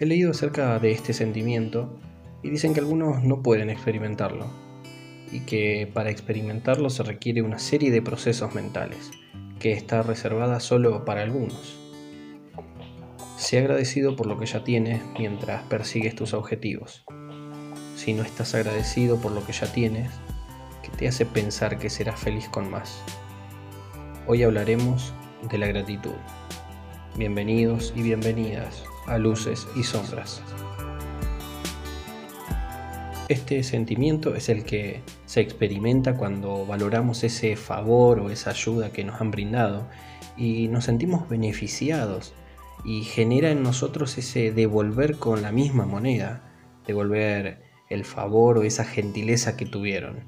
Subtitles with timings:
[0.00, 1.98] He leído acerca de este sentimiento
[2.44, 4.46] y dicen que algunos no pueden experimentarlo
[5.32, 9.10] y que para experimentarlo se requiere una serie de procesos mentales
[9.58, 11.76] que está reservada solo para algunos.
[13.36, 17.04] Sé agradecido por lo que ya tienes mientras persigues tus objetivos.
[17.96, 20.12] Si no estás agradecido por lo que ya tienes,
[20.80, 23.02] ¿qué te hace pensar que serás feliz con más?
[24.28, 25.12] Hoy hablaremos
[25.50, 26.14] de la gratitud.
[27.16, 30.42] Bienvenidos y bienvenidas a luces y sombras.
[33.28, 39.04] Este sentimiento es el que se experimenta cuando valoramos ese favor o esa ayuda que
[39.04, 39.86] nos han brindado
[40.36, 42.32] y nos sentimos beneficiados
[42.84, 46.54] y genera en nosotros ese devolver con la misma moneda,
[46.86, 50.24] devolver el favor o esa gentileza que tuvieron.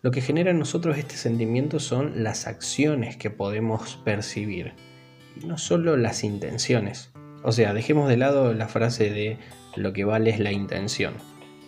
[0.00, 4.74] Lo que genera en nosotros este sentimiento son las acciones que podemos percibir,
[5.40, 7.12] y no solo las intenciones.
[7.44, 9.38] O sea, dejemos de lado la frase de
[9.76, 11.14] lo que vale es la intención.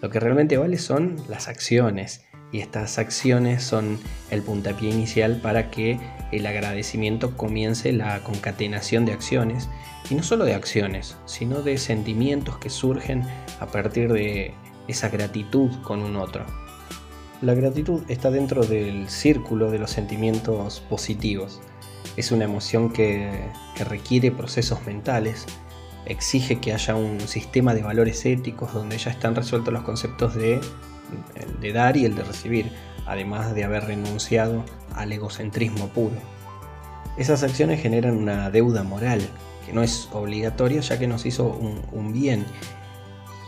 [0.00, 2.24] Lo que realmente vale son las acciones.
[2.50, 3.98] Y estas acciones son
[4.30, 6.00] el puntapié inicial para que
[6.32, 9.68] el agradecimiento comience la concatenación de acciones.
[10.08, 13.24] Y no solo de acciones, sino de sentimientos que surgen
[13.60, 14.54] a partir de
[14.86, 16.46] esa gratitud con un otro.
[17.42, 21.60] La gratitud está dentro del círculo de los sentimientos positivos.
[22.18, 23.30] Es una emoción que,
[23.88, 25.46] requiere procesos mentales,
[26.04, 30.60] exige que haya un sistema de valores éticos donde ya están resueltos los conceptos de,
[31.72, 32.72] dar y el de recibir,
[33.06, 34.64] además de haber renunciado
[34.96, 36.16] al egocentrismo puro.
[37.16, 39.20] Esas acciones generan una deuda moral,
[39.64, 42.46] que no es obligatoria ya que nos hizo un bien,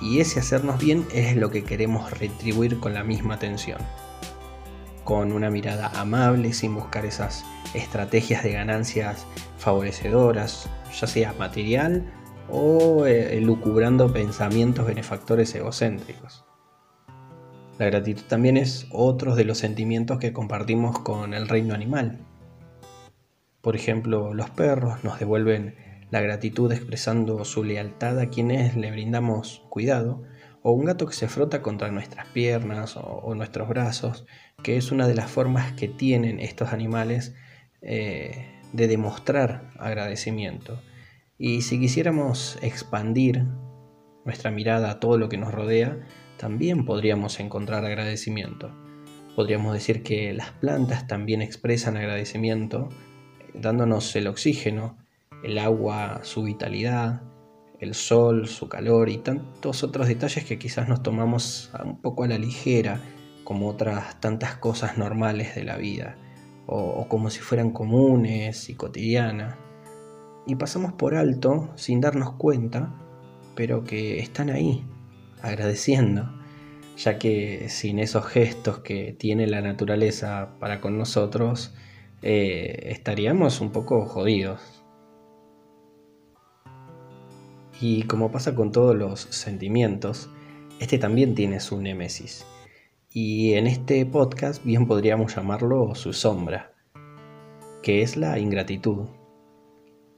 [0.00, 3.76] y ese hacernos bien es lo que queremos retribuir con la misma atención
[5.04, 9.26] con una mirada amable, sin buscar esas estrategias de ganancias
[9.58, 12.04] favorecedoras, ya sea material
[12.50, 16.44] o eh, lucubrando pensamientos benefactores egocéntricos.
[17.78, 22.20] La gratitud también es otro de los sentimientos que compartimos con el reino animal.
[23.60, 25.74] Por ejemplo, los perros nos devuelven
[26.10, 30.22] la gratitud expresando su lealtad a quienes le brindamos cuidado,
[30.66, 34.24] o un gato que se frota contra nuestras piernas o nuestros brazos
[34.64, 37.36] que es una de las formas que tienen estos animales
[37.82, 40.80] eh, de demostrar agradecimiento.
[41.38, 43.44] Y si quisiéramos expandir
[44.24, 46.00] nuestra mirada a todo lo que nos rodea,
[46.38, 48.74] también podríamos encontrar agradecimiento.
[49.36, 52.88] Podríamos decir que las plantas también expresan agradecimiento,
[53.52, 54.96] dándonos el oxígeno,
[55.42, 57.22] el agua, su vitalidad,
[57.84, 62.28] el sol, su calor y tantos otros detalles que quizás nos tomamos un poco a
[62.28, 63.00] la ligera
[63.44, 66.16] como otras tantas cosas normales de la vida,
[66.66, 69.56] o, como si fueran comunes y cotidianas,
[70.46, 72.94] y pasamos por alto sin darnos cuenta,
[73.54, 74.84] pero que están ahí,
[75.42, 76.40] agradeciendo,
[76.96, 81.74] ya que sin esos gestos que tiene la naturaleza para con nosotros,
[82.22, 84.83] eh, estaríamos un poco jodidos.
[87.80, 90.30] Y como pasa con todos los sentimientos,
[90.80, 92.46] este también tiene su némesis,
[93.10, 96.72] y en este podcast bien podríamos llamarlo su sombra,
[97.80, 99.06] que es la ingratitud.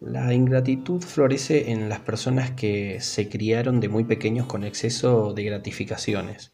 [0.00, 5.42] La ingratitud florece en las personas que se criaron de muy pequeños con exceso de
[5.42, 6.52] gratificaciones,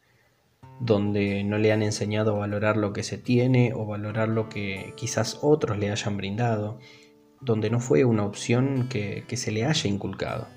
[0.79, 4.93] donde no le han enseñado a valorar lo que se tiene o valorar lo que
[4.95, 6.79] quizás otros le hayan brindado,
[7.39, 10.47] donde no fue una opción que, que se le haya inculcado,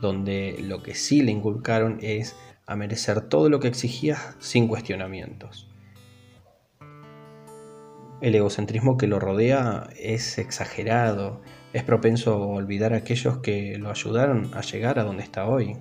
[0.00, 5.68] donde lo que sí le inculcaron es a merecer todo lo que exigías sin cuestionamientos.
[8.20, 13.90] El egocentrismo que lo rodea es exagerado, es propenso a olvidar a aquellos que lo
[13.90, 15.76] ayudaron a llegar a donde está hoy.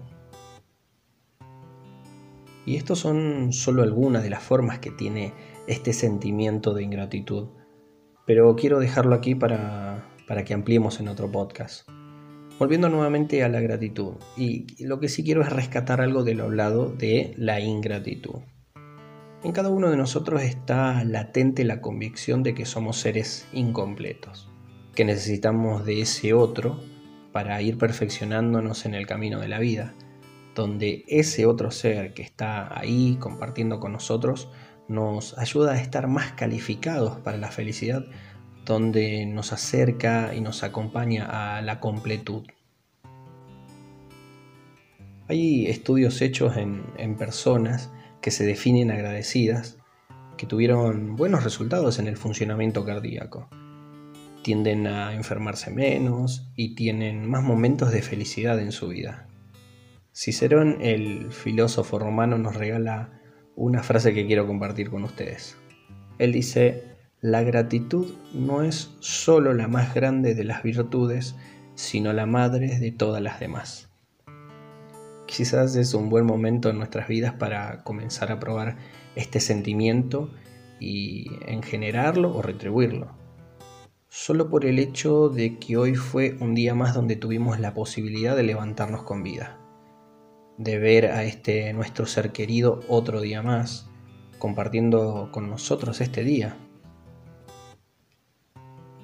[2.65, 5.33] Y estos son solo algunas de las formas que tiene
[5.67, 7.47] este sentimiento de ingratitud,
[8.25, 11.87] pero quiero dejarlo aquí para, para que ampliemos en otro podcast.
[12.59, 16.43] Volviendo nuevamente a la gratitud, y lo que sí quiero es rescatar algo de lo
[16.45, 18.41] hablado de la ingratitud.
[19.43, 24.49] En cada uno de nosotros está latente la convicción de que somos seres incompletos,
[24.95, 26.79] que necesitamos de ese otro
[27.33, 29.95] para ir perfeccionándonos en el camino de la vida,
[30.55, 34.49] donde ese otro ser que está ahí compartiendo con nosotros
[34.87, 38.05] nos ayuda a estar más calificados para la felicidad
[38.65, 42.43] donde nos acerca y nos acompaña a la completud.
[45.27, 49.77] Hay estudios hechos en, personas que se definen agradecidas,
[50.37, 53.49] que tuvieron buenos resultados en el funcionamiento cardíaco.
[54.43, 59.27] Tienden a enfermarse menos y tienen más momentos de felicidad en su vida.
[60.13, 63.21] Cicerón, el filósofo romano, nos regala
[63.55, 65.57] una frase que quiero compartir con ustedes.
[66.19, 66.92] Él dice,
[67.23, 71.37] la gratitud no es sólo la más grande de las virtudes,
[71.73, 73.89] sino la madre de todas las demás.
[75.25, 78.75] Quizás es un buen momento en nuestras vidas para comenzar a probar
[79.15, 80.31] este sentimiento
[80.81, 83.15] y en generarlo o retribuirlo.
[84.09, 88.35] Solo por el hecho de que hoy fue un día más donde tuvimos la posibilidad
[88.35, 89.57] de levantarnos con vida,
[90.57, 93.89] de ver a este nuestro ser querido otro día más,
[94.39, 96.57] compartiendo con nosotros este día.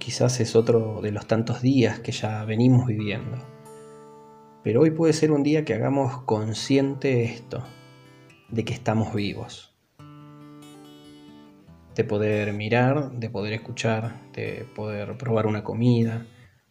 [0.09, 3.37] Quizás es otro de los tantos días que ya venimos viviendo.
[4.63, 7.63] Pero hoy puede ser un día que hagamos consciente esto,
[8.49, 9.77] de que estamos vivos
[11.95, 16.25] de poder mirar, de poder escuchar, de poder probar una comida,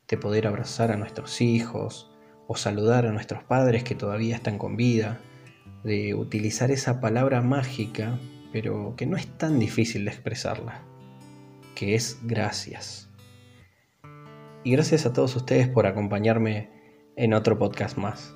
[0.08, 2.10] de poder abrazar a nuestros hijos
[2.48, 5.20] o saludar a nuestros padres que todavía están con vida,
[5.84, 8.18] de utilizar esa palabra mágica,
[8.52, 10.82] pero que no es tan difícil de expresarla,
[11.76, 13.07] que es gracias.
[14.68, 16.68] Y gracias a todos ustedes por acompañarme
[17.16, 18.34] en otro podcast más.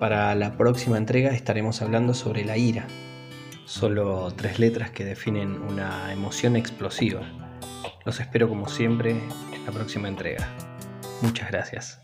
[0.00, 2.86] Para la próxima entrega estaremos hablando sobre la ira
[3.66, 7.20] Solo tres letras que definen una emoción explosiva.
[8.06, 10.48] Los espero como siempre en la próxima entrega.
[11.20, 12.00] Muchas gracias.